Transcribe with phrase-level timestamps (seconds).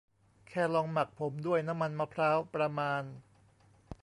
[0.47, 3.03] แค่ลองหมักผมด้วยน้ำมันมะพร้าวประมาณ